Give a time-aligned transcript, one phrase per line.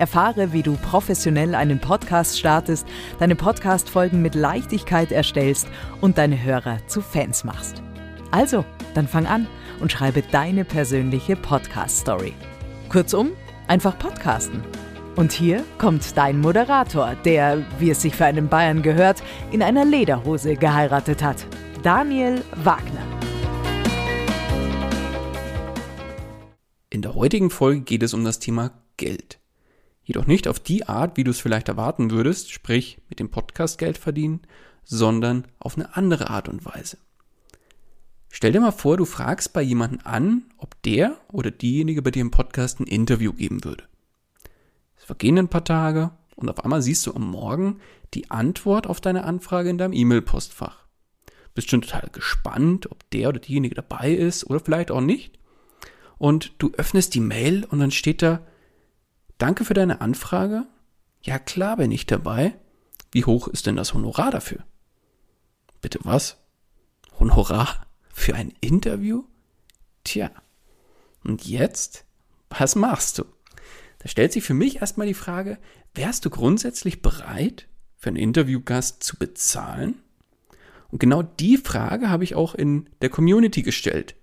[0.00, 2.86] Erfahre, wie du professionell einen Podcast startest,
[3.18, 5.68] deine Podcast-Folgen mit Leichtigkeit erstellst
[6.00, 7.82] und deine Hörer zu Fans machst.
[8.30, 9.46] Also, dann fang an
[9.80, 12.32] und schreibe deine persönliche Podcast-Story.
[12.88, 13.32] Kurzum,
[13.68, 14.62] einfach podcasten.
[15.16, 19.84] Und hier kommt dein Moderator, der, wie es sich für einen Bayern gehört, in einer
[19.84, 21.44] Lederhose geheiratet hat.
[21.82, 23.02] Daniel Wagner.
[26.88, 29.39] In der heutigen Folge geht es um das Thema Geld.
[30.10, 33.78] Jedoch nicht auf die Art, wie du es vielleicht erwarten würdest, sprich mit dem Podcast
[33.78, 34.40] Geld verdienen,
[34.82, 36.98] sondern auf eine andere Art und Weise.
[38.28, 42.22] Stell dir mal vor, du fragst bei jemandem an, ob der oder diejenige bei dir
[42.22, 43.84] im Podcast ein Interview geben würde.
[44.96, 47.78] Es vergehen ein paar Tage und auf einmal siehst du am Morgen
[48.12, 50.86] die Antwort auf deine Anfrage in deinem E-Mail-Postfach.
[51.54, 55.38] Bist schon total gespannt, ob der oder diejenige dabei ist oder vielleicht auch nicht.
[56.18, 58.40] Und du öffnest die Mail und dann steht da,
[59.40, 60.66] Danke für deine Anfrage.
[61.22, 62.58] Ja klar bin ich dabei.
[63.10, 64.66] Wie hoch ist denn das Honorar dafür?
[65.80, 66.36] Bitte was?
[67.18, 69.24] Honorar für ein Interview?
[70.04, 70.30] Tja.
[71.24, 72.04] Und jetzt?
[72.50, 73.24] Was machst du?
[74.00, 75.56] Da stellt sich für mich erstmal die Frage,
[75.94, 80.02] wärst du grundsätzlich bereit, für einen Interviewgast zu bezahlen?
[80.90, 84.16] Und genau die Frage habe ich auch in der Community gestellt.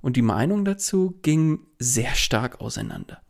[0.00, 3.20] Und die Meinung dazu ging sehr stark auseinander.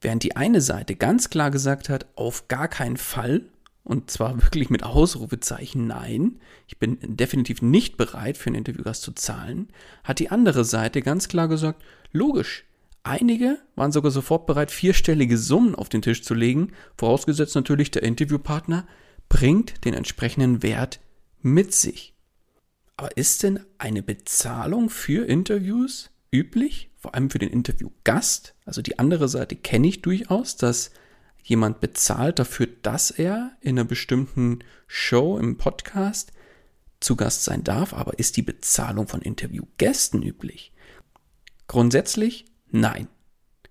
[0.00, 3.42] Während die eine Seite ganz klar gesagt hat, auf gar keinen Fall,
[3.84, 9.12] und zwar wirklich mit Ausrufezeichen Nein, ich bin definitiv nicht bereit, für ein Interviewgast zu
[9.12, 9.68] zahlen,
[10.04, 12.64] hat die andere Seite ganz klar gesagt, logisch.
[13.02, 18.02] Einige waren sogar sofort bereit, vierstellige Summen auf den Tisch zu legen, vorausgesetzt natürlich der
[18.02, 18.86] Interviewpartner
[19.30, 21.00] bringt den entsprechenden Wert
[21.40, 22.14] mit sich.
[22.98, 26.90] Aber ist denn eine Bezahlung für Interviews üblich?
[27.00, 30.90] vor allem für den Interviewgast, also die andere Seite kenne ich durchaus, dass
[31.42, 36.32] jemand bezahlt dafür, dass er in einer bestimmten Show im Podcast
[37.00, 40.74] zu Gast sein darf, aber ist die Bezahlung von Interviewgästen üblich?
[41.66, 43.08] Grundsätzlich nein.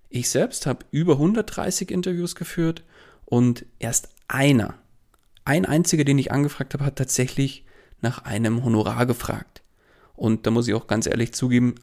[0.08, 2.82] Ich selbst habe über 130 Interviews geführt
[3.24, 4.74] und erst einer,
[5.44, 7.64] ein einziger, den ich angefragt habe, hat tatsächlich
[8.00, 9.62] nach einem Honorar gefragt.
[10.14, 11.76] Und da muss ich auch ganz ehrlich zugeben,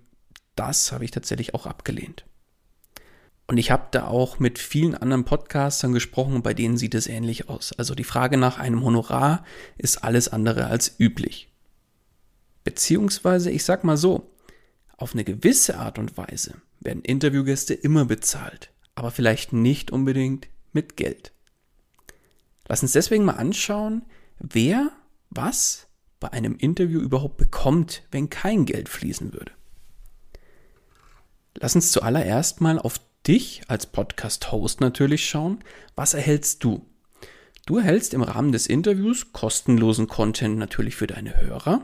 [0.60, 2.26] das habe ich tatsächlich auch abgelehnt.
[3.48, 7.48] Und ich habe da auch mit vielen anderen Podcastern gesprochen, bei denen sieht es ähnlich
[7.48, 7.72] aus.
[7.72, 9.46] Also die Frage nach einem Honorar
[9.78, 11.50] ist alles andere als üblich.
[12.66, 14.30] Beziehungsweise, ich sag mal so,
[14.98, 20.98] auf eine gewisse Art und Weise werden Interviewgäste immer bezahlt, aber vielleicht nicht unbedingt mit
[20.98, 21.32] Geld.
[22.68, 24.04] Lass uns deswegen mal anschauen,
[24.40, 24.92] wer
[25.30, 25.88] was
[26.20, 29.52] bei einem Interview überhaupt bekommt, wenn kein Geld fließen würde.
[31.60, 35.64] Lass uns zuallererst mal auf dich als Podcast-Host natürlich schauen.
[35.96, 36.86] Was erhältst du?
[37.66, 41.82] Du erhältst im Rahmen des Interviews kostenlosen Content natürlich für deine Hörer.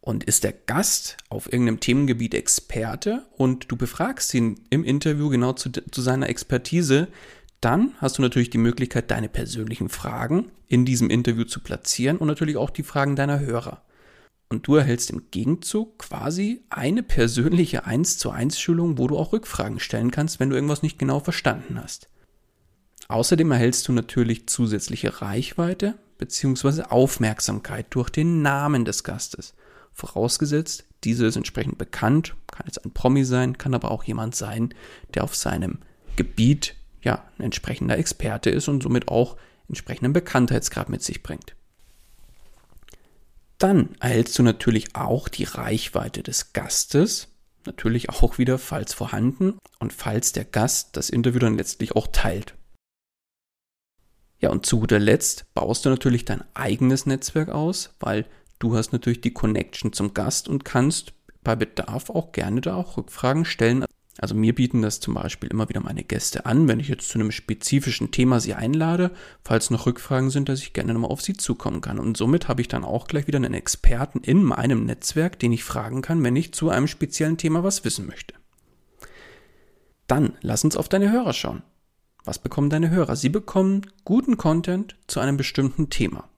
[0.00, 5.52] Und ist der Gast auf irgendeinem Themengebiet Experte und du befragst ihn im Interview genau
[5.52, 7.08] zu, zu seiner Expertise,
[7.60, 12.28] dann hast du natürlich die Möglichkeit, deine persönlichen Fragen in diesem Interview zu platzieren und
[12.28, 13.82] natürlich auch die Fragen deiner Hörer.
[14.54, 19.32] Und du erhältst im Gegenzug quasi eine persönliche 1 zu 1 Schulung, wo du auch
[19.32, 22.08] Rückfragen stellen kannst, wenn du irgendwas nicht genau verstanden hast.
[23.08, 26.82] Außerdem erhältst du natürlich zusätzliche Reichweite bzw.
[26.82, 29.54] Aufmerksamkeit durch den Namen des Gastes.
[29.92, 34.72] Vorausgesetzt, dieser ist entsprechend bekannt, Kann jetzt ein Promi sein, kann aber auch jemand sein,
[35.14, 35.78] der auf seinem
[36.14, 39.36] Gebiet ja ein entsprechender Experte ist und somit auch
[39.68, 41.56] entsprechenden Bekanntheitsgrad mit sich bringt.
[43.64, 47.28] Dann erhältst du natürlich auch die Reichweite des Gastes,
[47.64, 52.56] natürlich auch wieder, falls vorhanden und falls der Gast das Interview dann letztlich auch teilt.
[54.38, 58.26] Ja, und zu guter Letzt baust du natürlich dein eigenes Netzwerk aus, weil
[58.58, 62.98] du hast natürlich die Connection zum Gast und kannst bei Bedarf auch gerne da auch
[62.98, 63.86] Rückfragen stellen.
[64.18, 67.18] Also mir bieten das zum Beispiel immer wieder meine Gäste an, wenn ich jetzt zu
[67.18, 69.10] einem spezifischen Thema sie einlade,
[69.42, 71.98] falls noch Rückfragen sind, dass ich gerne nochmal auf sie zukommen kann.
[71.98, 75.64] Und somit habe ich dann auch gleich wieder einen Experten in meinem Netzwerk, den ich
[75.64, 78.34] fragen kann, wenn ich zu einem speziellen Thema was wissen möchte.
[80.06, 81.62] Dann lass uns auf deine Hörer schauen.
[82.24, 83.16] Was bekommen deine Hörer?
[83.16, 86.28] Sie bekommen guten Content zu einem bestimmten Thema.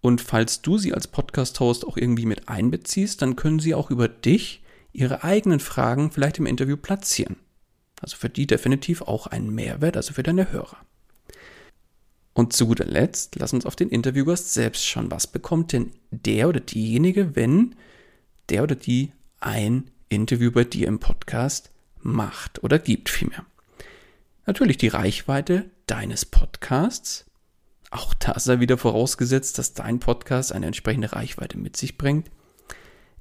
[0.00, 4.08] Und falls du sie als Podcast-Host auch irgendwie mit einbeziehst, dann können sie auch über
[4.08, 4.62] dich
[4.96, 7.36] ihre eigenen Fragen vielleicht im Interview platzieren.
[8.00, 10.78] Also für die definitiv auch einen Mehrwert, also für deine Hörer.
[12.34, 15.10] Und zu guter Letzt, lass uns auf den Interviewgast selbst schauen.
[15.10, 17.74] Was bekommt denn der oder diejenige, wenn
[18.50, 21.70] der oder die ein Interview bei dir im Podcast
[22.02, 23.46] macht oder gibt vielmehr?
[24.44, 27.24] Natürlich die Reichweite deines Podcasts.
[27.90, 32.30] Auch da sei wieder vorausgesetzt, dass dein Podcast eine entsprechende Reichweite mit sich bringt.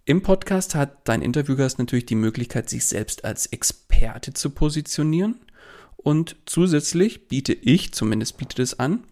[0.07, 5.41] Im Podcast hat dein Interviewgast natürlich die Möglichkeit, sich selbst als Experte zu positionieren.
[5.97, 9.03] Und zusätzlich biete ich, zumindest bietet es an,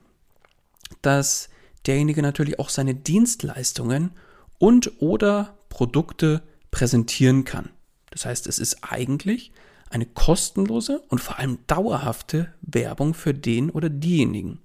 [1.02, 1.50] dass
[1.88, 4.12] derjenige natürlich auch seine Dienstleistungen
[4.60, 7.70] und oder Produkte präsentieren kann.
[8.12, 9.52] Das heißt, es ist eigentlich
[9.90, 14.60] eine kostenlose und vor allem dauerhafte Werbung für den oder diejenigen.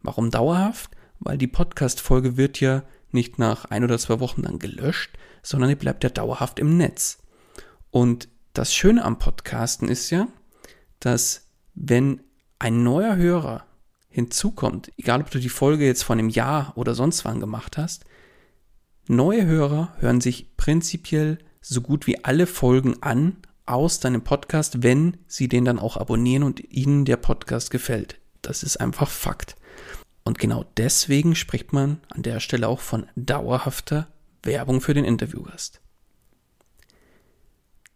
[0.00, 0.92] Warum dauerhaft?
[1.18, 5.76] Weil die Podcast-Folge wird ja nicht nach ein oder zwei Wochen dann gelöscht, sondern die
[5.76, 7.18] bleibt ja dauerhaft im Netz.
[7.90, 10.28] Und das Schöne am Podcasten ist ja,
[10.98, 12.20] dass wenn
[12.58, 13.64] ein neuer Hörer
[14.08, 18.04] hinzukommt, egal ob du die Folge jetzt vor einem Jahr oder sonst wann gemacht hast,
[19.06, 23.36] neue Hörer hören sich prinzipiell so gut wie alle Folgen an
[23.66, 28.20] aus deinem Podcast, wenn sie den dann auch abonnieren und ihnen der Podcast gefällt.
[28.42, 29.54] Das ist einfach Fakt.
[30.24, 34.08] Und genau deswegen spricht man an der Stelle auch von dauerhafter
[34.42, 35.80] Werbung für den Interviewgast.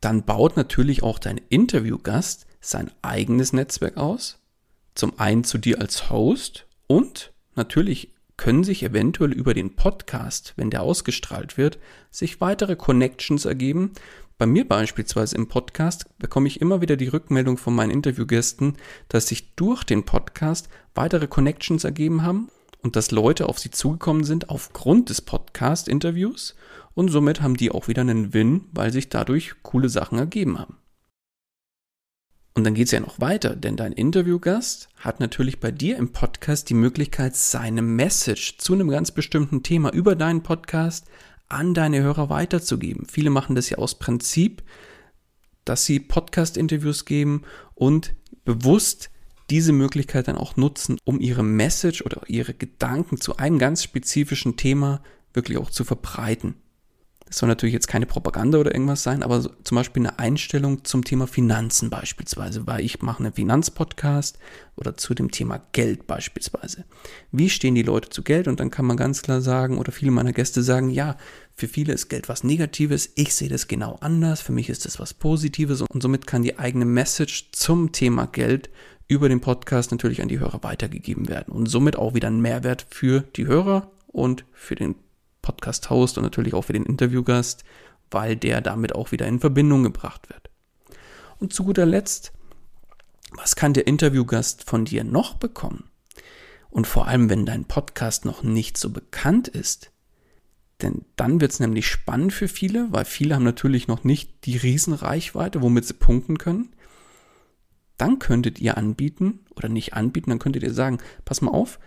[0.00, 4.38] Dann baut natürlich auch dein Interviewgast sein eigenes Netzwerk aus.
[4.94, 10.70] Zum einen zu dir als Host und natürlich können sich eventuell über den Podcast, wenn
[10.70, 11.78] der ausgestrahlt wird,
[12.10, 13.92] sich weitere Connections ergeben,
[14.36, 18.76] bei mir beispielsweise im Podcast bekomme ich immer wieder die Rückmeldung von meinen Interviewgästen,
[19.08, 22.48] dass sich durch den Podcast weitere Connections ergeben haben
[22.84, 26.54] und dass Leute auf sie zugekommen sind aufgrund des Podcast-Interviews
[26.92, 30.76] und somit haben die auch wieder einen Win, weil sich dadurch coole Sachen ergeben haben.
[32.52, 36.12] Und dann geht es ja noch weiter, denn dein Interviewgast hat natürlich bei dir im
[36.12, 41.06] Podcast die Möglichkeit, seine Message zu einem ganz bestimmten Thema über deinen Podcast
[41.48, 43.06] an deine Hörer weiterzugeben.
[43.10, 44.62] Viele machen das ja aus Prinzip,
[45.64, 47.42] dass sie Podcast-Interviews geben
[47.74, 48.14] und
[48.44, 49.10] bewusst
[49.50, 54.56] diese Möglichkeit dann auch nutzen, um ihre Message oder ihre Gedanken zu einem ganz spezifischen
[54.56, 55.02] Thema
[55.32, 56.54] wirklich auch zu verbreiten.
[57.26, 61.04] Das soll natürlich jetzt keine Propaganda oder irgendwas sein, aber zum Beispiel eine Einstellung zum
[61.04, 64.38] Thema Finanzen beispielsweise, weil ich mache einen Finanzpodcast
[64.76, 66.84] oder zu dem Thema Geld beispielsweise.
[67.32, 68.46] Wie stehen die Leute zu Geld?
[68.46, 71.16] Und dann kann man ganz klar sagen, oder viele meiner Gäste sagen, ja,
[71.56, 75.00] für viele ist Geld was Negatives, ich sehe das genau anders, für mich ist das
[75.00, 78.70] was Positives und somit kann die eigene Message zum Thema Geld
[79.08, 82.86] über den Podcast natürlich an die Hörer weitergegeben werden und somit auch wieder ein Mehrwert
[82.88, 84.94] für die Hörer und für den
[85.42, 87.64] Podcast-Host und natürlich auch für den Interviewgast,
[88.10, 90.50] weil der damit auch wieder in Verbindung gebracht wird.
[91.38, 92.32] Und zu guter Letzt,
[93.32, 95.90] was kann der Interviewgast von dir noch bekommen?
[96.70, 99.90] Und vor allem, wenn dein Podcast noch nicht so bekannt ist,
[100.82, 104.56] denn dann wird es nämlich spannend für viele, weil viele haben natürlich noch nicht die
[104.56, 106.73] Riesenreichweite, womit sie punkten können.
[107.96, 111.78] Dann könntet ihr anbieten oder nicht anbieten, dann könntet ihr sagen, pass mal auf,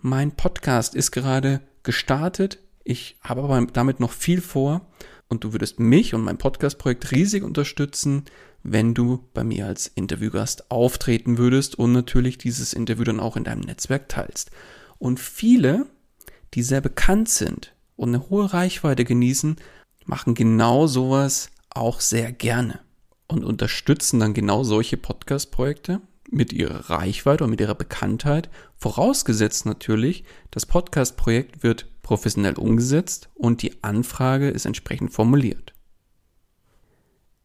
[0.00, 4.86] mein Podcast ist gerade gestartet, ich habe aber damit noch viel vor
[5.28, 8.24] und du würdest mich und mein Podcast-Projekt riesig unterstützen,
[8.62, 13.44] wenn du bei mir als Interviewgast auftreten würdest und natürlich dieses Interview dann auch in
[13.44, 14.50] deinem Netzwerk teilst.
[14.98, 15.86] Und viele,
[16.54, 19.56] die sehr bekannt sind und eine hohe Reichweite genießen,
[20.06, 22.80] machen genau sowas auch sehr gerne
[23.28, 30.24] und unterstützen dann genau solche Podcast-Projekte mit ihrer Reichweite und mit ihrer Bekanntheit, vorausgesetzt natürlich,
[30.50, 35.74] das Podcast-Projekt wird professionell umgesetzt und die Anfrage ist entsprechend formuliert.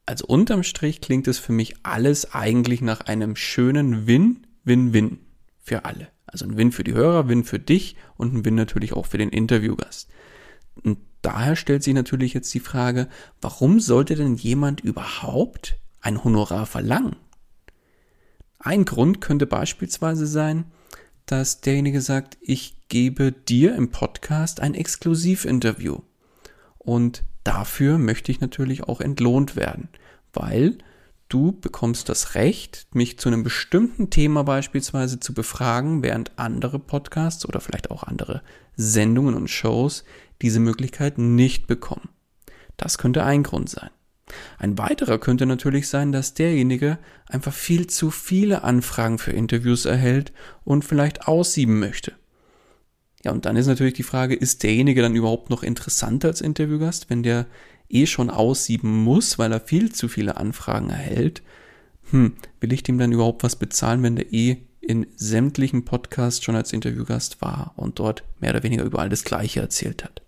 [0.06, 5.20] Also unterm Strich klingt es für mich alles eigentlich nach einem schönen Win-Win-Win
[5.62, 6.10] für alle.
[6.26, 9.18] Also ein Win für die Hörer, Win für dich und ein Win natürlich auch für
[9.18, 10.10] den Interviewgast.
[10.84, 13.08] Und daher stellt sich natürlich jetzt die Frage,
[13.42, 17.16] warum sollte denn jemand überhaupt ein Honorar verlangen?
[18.60, 20.66] Ein Grund könnte beispielsweise sein,
[21.26, 26.00] dass derjenige sagt, ich gebe dir im Podcast ein Exklusivinterview.
[26.78, 29.90] Und dafür möchte ich natürlich auch entlohnt werden,
[30.34, 30.78] weil
[31.30, 37.48] du bekommst das Recht, mich zu einem bestimmten Thema beispielsweise zu befragen, während andere Podcasts
[37.48, 38.44] oder vielleicht auch andere
[38.76, 40.04] Sendungen und Shows
[40.42, 42.10] diese Möglichkeit nicht bekommen.
[42.78, 43.90] Das könnte ein Grund sein.
[44.58, 46.98] Ein weiterer könnte natürlich sein, dass derjenige
[47.28, 50.32] einfach viel zu viele Anfragen für Interviews erhält
[50.64, 52.14] und vielleicht aussieben möchte.
[53.24, 57.10] Ja, und dann ist natürlich die Frage, ist derjenige dann überhaupt noch interessanter als Interviewgast,
[57.10, 57.48] wenn der
[57.90, 61.42] eh schon aussieben muss, weil er viel zu viele Anfragen erhält?
[62.12, 66.56] Hm, will ich dem dann überhaupt was bezahlen, wenn der eh in sämtlichen Podcasts schon
[66.56, 70.23] als Interviewgast war und dort mehr oder weniger überall das Gleiche erzählt hat?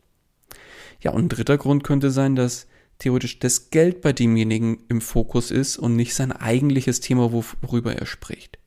[1.06, 2.66] Ja, und ein dritter Grund könnte sein, dass
[2.98, 8.08] theoretisch das Geld bei demjenigen im Fokus ist und nicht sein eigentliches Thema, worüber er
[8.08, 8.58] spricht.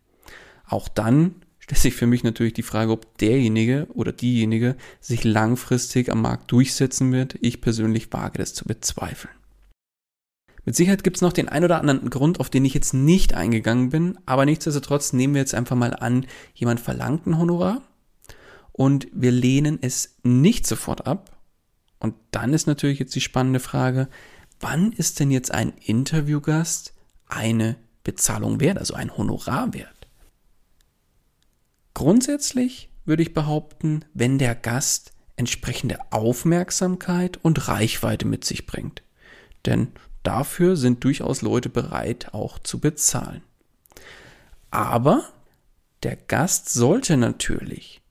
[0.64, 6.12] Auch dann stellt sich für mich natürlich die Frage, ob derjenige oder diejenige sich langfristig
[6.12, 7.34] am Markt durchsetzen wird.
[7.40, 9.34] Ich persönlich wage das zu bezweifeln.
[10.64, 13.34] Mit Sicherheit gibt es noch den ein oder anderen Grund, auf den ich jetzt nicht
[13.34, 17.82] eingegangen bin, aber nichtsdestotrotz nehmen wir jetzt einfach mal an, jemand verlangt ein Honorar
[18.70, 21.34] und wir lehnen es nicht sofort ab.
[21.98, 24.08] Und dann ist natürlich jetzt die spannende Frage,
[24.60, 26.94] wann ist denn jetzt ein Interviewgast
[27.26, 30.06] eine Bezahlung wert, also ein Honorar wert?
[31.94, 39.02] Grundsätzlich würde ich behaupten, wenn der Gast entsprechende Aufmerksamkeit und Reichweite mit sich bringt.
[39.66, 43.42] Denn dafür sind durchaus Leute bereit, auch zu bezahlen.
[44.70, 45.24] Aber
[46.02, 48.02] der Gast sollte natürlich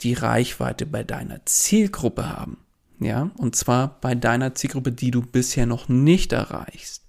[0.00, 2.63] die Reichweite bei deiner Zielgruppe haben.
[3.04, 7.04] Ja, und zwar bei deiner Zielgruppe, die du bisher noch nicht erreichst.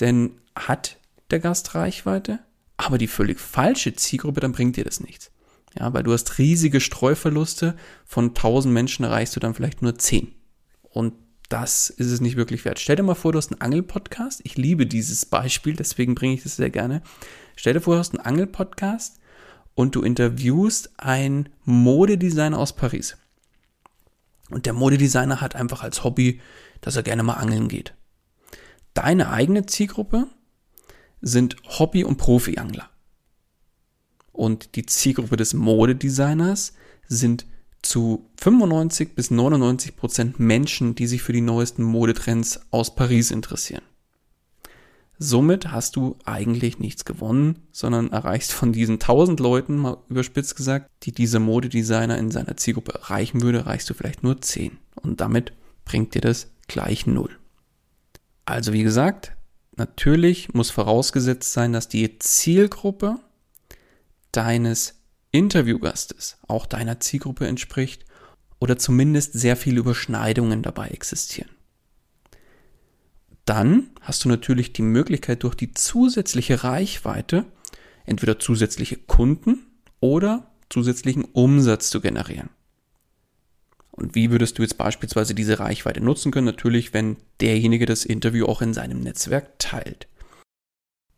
[0.00, 0.96] Denn hat
[1.30, 2.38] der Gast Reichweite,
[2.78, 5.30] aber die völlig falsche Zielgruppe, dann bringt dir das nichts.
[5.78, 7.76] Ja, weil du hast riesige Streuverluste.
[8.06, 10.34] Von 1000 Menschen erreichst du dann vielleicht nur 10.
[10.80, 11.12] Und
[11.50, 12.78] das ist es nicht wirklich wert.
[12.78, 14.40] Stell dir mal vor, du hast einen Angelpodcast.
[14.44, 17.02] Ich liebe dieses Beispiel, deswegen bringe ich das sehr gerne.
[17.56, 19.18] Stell dir vor, du hast einen Angelpodcast
[19.74, 23.18] und du interviewst einen Modedesigner aus Paris.
[24.52, 26.40] Und der Modedesigner hat einfach als Hobby,
[26.80, 27.94] dass er gerne mal angeln geht.
[28.94, 30.26] Deine eigene Zielgruppe
[31.20, 32.90] sind Hobby- und Profi-Angler.
[34.32, 36.72] Und die Zielgruppe des Modedesigners
[37.06, 37.46] sind
[37.82, 43.82] zu 95 bis 99 Prozent Menschen, die sich für die neuesten Modetrends aus Paris interessieren.
[45.24, 50.90] Somit hast du eigentlich nichts gewonnen, sondern erreichst von diesen 1000 Leuten, mal überspitzt gesagt,
[51.04, 54.78] die dieser Modedesigner in seiner Zielgruppe erreichen würde, erreichst du vielleicht nur 10.
[54.96, 55.52] Und damit
[55.84, 57.30] bringt dir das gleich null.
[58.46, 59.36] Also wie gesagt,
[59.76, 63.20] natürlich muss vorausgesetzt sein, dass die Zielgruppe
[64.32, 64.94] deines
[65.30, 68.04] Interviewgastes auch deiner Zielgruppe entspricht
[68.58, 71.50] oder zumindest sehr viele Überschneidungen dabei existieren.
[73.44, 77.44] Dann hast du natürlich die Möglichkeit durch die zusätzliche Reichweite
[78.04, 79.66] entweder zusätzliche Kunden
[80.00, 82.50] oder zusätzlichen Umsatz zu generieren.
[83.90, 86.46] Und wie würdest du jetzt beispielsweise diese Reichweite nutzen können?
[86.46, 90.08] Natürlich, wenn derjenige das Interview auch in seinem Netzwerk teilt.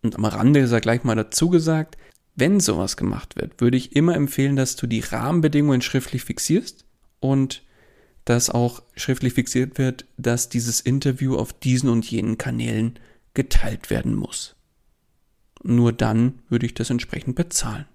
[0.03, 1.97] Und am Rande sei gleich mal dazu gesagt,
[2.35, 6.85] wenn sowas gemacht wird, würde ich immer empfehlen, dass du die Rahmenbedingungen schriftlich fixierst
[7.21, 7.63] und
[8.25, 12.99] dass auch schriftlich fixiert wird, dass dieses Interview auf diesen und jenen Kanälen
[13.35, 14.55] geteilt werden muss.
[15.63, 17.87] Nur dann würde ich das entsprechend bezahlen.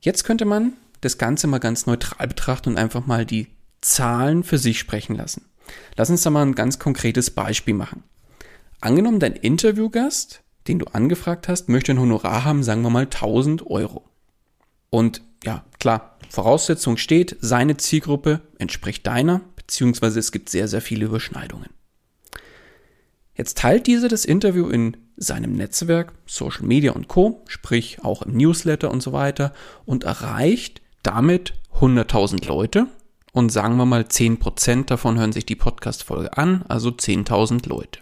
[0.00, 3.48] Jetzt könnte man das Ganze mal ganz neutral betrachten und einfach mal die
[3.80, 5.44] Zahlen für sich sprechen lassen.
[5.96, 8.02] Lass uns da mal ein ganz konkretes Beispiel machen.
[8.80, 13.66] Angenommen, dein Interviewgast den du angefragt hast, möchte ein Honorar haben, sagen wir mal 1000
[13.66, 14.04] Euro.
[14.90, 21.06] Und ja, klar, Voraussetzung steht, seine Zielgruppe entspricht deiner, beziehungsweise es gibt sehr, sehr viele
[21.06, 21.68] Überschneidungen.
[23.34, 28.36] Jetzt teilt dieser das Interview in seinem Netzwerk, Social Media und Co., sprich auch im
[28.36, 29.52] Newsletter und so weiter,
[29.84, 32.86] und erreicht damit 100.000 Leute.
[33.32, 38.00] Und sagen wir mal, 10% davon hören sich die Podcast-Folge an, also 10.000 Leute.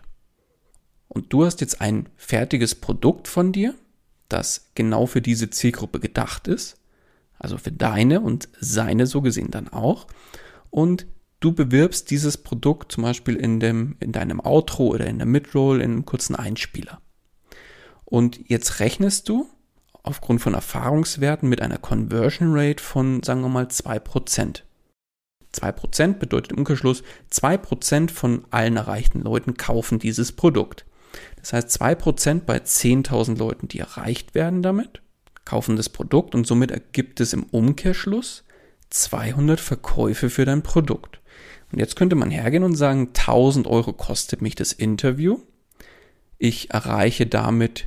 [1.08, 3.74] Und du hast jetzt ein fertiges Produkt von dir,
[4.28, 6.76] das genau für diese Zielgruppe gedacht ist,
[7.38, 10.06] also für deine und seine so gesehen dann auch.
[10.70, 11.06] Und
[11.40, 15.80] du bewirbst dieses Produkt zum Beispiel in, dem, in deinem Outro oder in der Midroll,
[15.80, 17.00] in einem kurzen Einspieler.
[18.04, 19.48] Und jetzt rechnest du
[20.02, 24.62] aufgrund von Erfahrungswerten mit einer Conversion Rate von, sagen wir mal, 2%.
[25.52, 27.02] 2% bedeutet im Umkehrschluss,
[27.32, 30.85] 2% von allen erreichten Leuten kaufen dieses Produkt.
[31.40, 35.02] Das heißt, 2% bei 10.000 Leuten, die erreicht werden damit,
[35.44, 38.44] kaufen das Produkt und somit ergibt es im Umkehrschluss
[38.90, 41.20] 200 Verkäufe für dein Produkt.
[41.72, 45.40] Und jetzt könnte man hergehen und sagen, 1000 Euro kostet mich das Interview.
[46.38, 47.86] Ich erreiche damit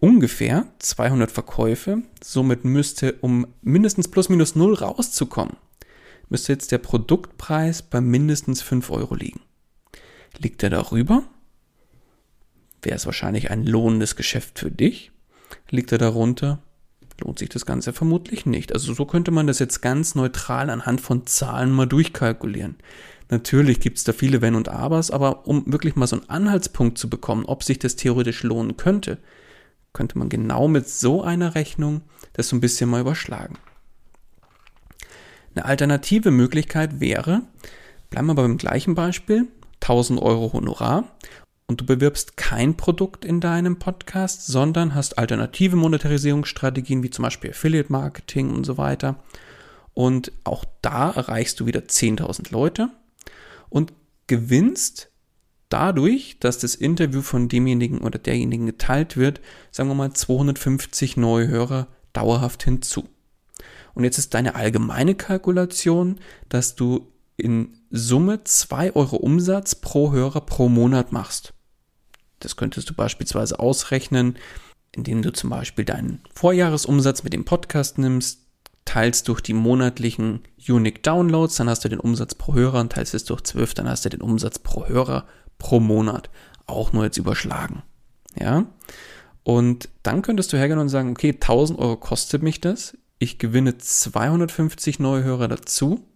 [0.00, 2.02] ungefähr 200 Verkäufe.
[2.22, 5.56] Somit müsste, um mindestens plus minus null rauszukommen,
[6.28, 9.40] müsste jetzt der Produktpreis bei mindestens 5 Euro liegen.
[10.38, 11.24] Liegt er darüber?
[12.84, 15.10] Wäre es wahrscheinlich ein lohnendes Geschäft für dich?
[15.70, 16.60] Liegt er darunter?
[17.20, 18.72] Lohnt sich das Ganze vermutlich nicht.
[18.72, 22.76] Also so könnte man das jetzt ganz neutral anhand von Zahlen mal durchkalkulieren.
[23.30, 26.98] Natürlich gibt es da viele Wenn und Abers, aber um wirklich mal so einen Anhaltspunkt
[26.98, 29.18] zu bekommen, ob sich das theoretisch lohnen könnte,
[29.94, 32.02] könnte man genau mit so einer Rechnung
[32.34, 33.56] das so ein bisschen mal überschlagen.
[35.54, 37.42] Eine alternative Möglichkeit wäre,
[38.10, 39.46] bleiben wir beim gleichen Beispiel,
[39.80, 41.04] 1000 Euro Honorar
[41.66, 47.50] und du bewirbst kein Produkt in deinem Podcast, sondern hast alternative Monetarisierungsstrategien wie zum Beispiel
[47.50, 49.16] Affiliate Marketing und so weiter.
[49.94, 52.90] Und auch da erreichst du wieder 10.000 Leute
[53.70, 53.92] und
[54.26, 55.10] gewinnst
[55.68, 59.40] dadurch, dass das Interview von demjenigen oder derjenigen geteilt wird,
[59.70, 63.08] sagen wir mal 250 neue Hörer dauerhaft hinzu.
[63.94, 70.40] Und jetzt ist deine allgemeine Kalkulation, dass du in Summe 2 Euro Umsatz pro Hörer
[70.42, 71.52] pro Monat machst.
[72.40, 74.36] Das könntest du beispielsweise ausrechnen,
[74.92, 78.40] indem du zum Beispiel deinen Vorjahresumsatz mit dem Podcast nimmst,
[78.84, 83.14] teilst durch die monatlichen Unique Downloads, dann hast du den Umsatz pro Hörer und teilst
[83.14, 85.26] es durch 12, dann hast du den Umsatz pro Hörer
[85.58, 86.30] pro Monat.
[86.66, 87.82] Auch nur jetzt überschlagen.
[88.38, 88.66] Ja?
[89.42, 92.96] Und dann könntest du hergehen und sagen, okay, 1000 Euro kostet mich das.
[93.18, 96.06] Ich gewinne 250 neue Hörer dazu.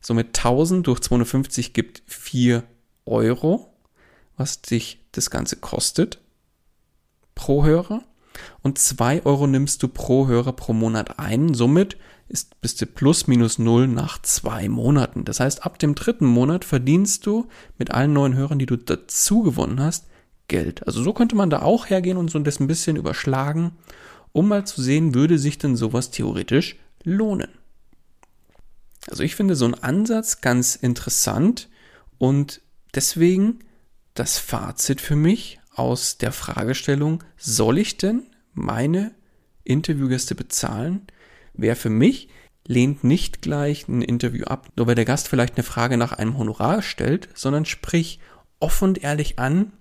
[0.00, 2.64] Somit 1000 durch 250 gibt 4
[3.06, 3.74] Euro,
[4.36, 6.18] was dich das Ganze kostet
[7.34, 8.02] pro Hörer.
[8.62, 11.52] Und 2 Euro nimmst du pro Hörer pro Monat ein.
[11.54, 11.96] Somit
[12.30, 15.24] ist, bist du plus minus null nach zwei Monaten.
[15.24, 19.42] Das heißt, ab dem dritten Monat verdienst du mit allen neuen Hörern, die du dazu
[19.42, 20.06] gewonnen hast,
[20.48, 20.86] Geld.
[20.86, 23.72] Also so könnte man da auch hergehen und so das ein bisschen überschlagen,
[24.32, 27.48] um mal zu sehen, würde sich denn sowas theoretisch lohnen.
[29.08, 31.68] Also ich finde so einen Ansatz ganz interessant
[32.18, 32.60] und
[32.94, 33.60] deswegen
[34.14, 39.14] das Fazit für mich aus der Fragestellung, soll ich denn meine
[39.64, 41.06] Interviewgäste bezahlen?
[41.54, 42.28] Wer für mich
[42.66, 46.36] lehnt nicht gleich ein Interview ab, nur weil der Gast vielleicht eine Frage nach einem
[46.36, 48.20] Honorar stellt, sondern sprich
[48.58, 49.72] offen und ehrlich an,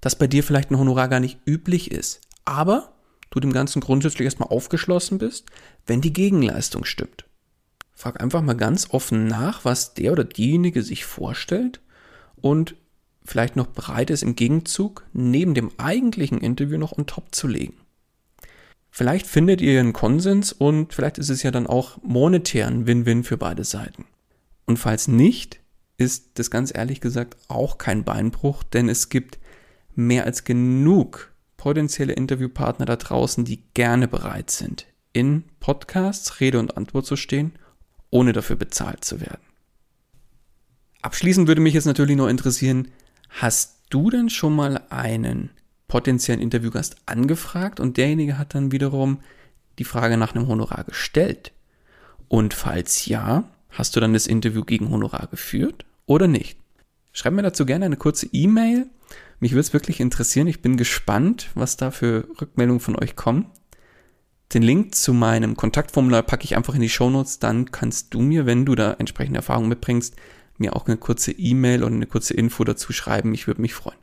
[0.00, 2.20] dass bei dir vielleicht ein Honorar gar nicht üblich ist.
[2.44, 2.94] Aber
[3.30, 5.46] du dem Ganzen grundsätzlich erstmal aufgeschlossen bist,
[5.86, 7.24] wenn die Gegenleistung stimmt.
[7.94, 11.80] Frag einfach mal ganz offen nach, was der oder diejenige sich vorstellt
[12.36, 12.74] und
[13.24, 17.74] vielleicht noch bereit ist, im Gegenzug neben dem eigentlichen Interview noch on top zu legen.
[18.90, 23.24] Vielleicht findet ihr einen Konsens und vielleicht ist es ja dann auch monetär ein Win-Win
[23.24, 24.04] für beide Seiten.
[24.66, 25.60] Und falls nicht,
[25.96, 29.38] ist das ganz ehrlich gesagt auch kein Beinbruch, denn es gibt
[29.94, 36.76] mehr als genug potenzielle Interviewpartner da draußen, die gerne bereit sind, in Podcasts Rede und
[36.76, 37.52] Antwort zu stehen,
[38.14, 39.42] ohne dafür bezahlt zu werden.
[41.02, 42.88] Abschließend würde mich jetzt natürlich noch interessieren,
[43.28, 45.50] hast du denn schon mal einen
[45.88, 49.18] potenziellen Interviewgast angefragt und derjenige hat dann wiederum
[49.80, 51.50] die Frage nach einem Honorar gestellt.
[52.28, 56.56] Und falls ja, hast du dann das Interview gegen Honorar geführt oder nicht?
[57.12, 58.86] Schreib mir dazu gerne eine kurze E-Mail.
[59.40, 60.46] Mich würde es wirklich interessieren.
[60.46, 63.50] Ich bin gespannt, was da für Rückmeldungen von euch kommen.
[64.54, 67.40] Den Link zu meinem Kontaktformular packe ich einfach in die Shownotes.
[67.40, 70.14] Dann kannst du mir, wenn du da entsprechende Erfahrungen mitbringst,
[70.58, 73.34] mir auch eine kurze E-Mail oder eine kurze Info dazu schreiben.
[73.34, 73.98] Ich würde mich freuen.